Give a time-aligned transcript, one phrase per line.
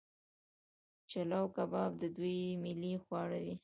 [1.11, 3.55] چلو کباب د دوی ملي خواړه دي.